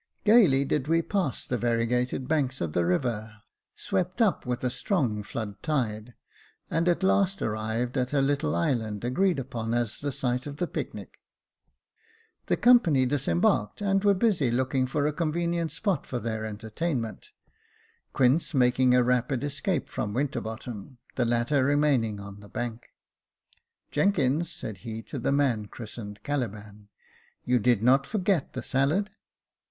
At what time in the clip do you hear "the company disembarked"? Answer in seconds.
12.47-13.79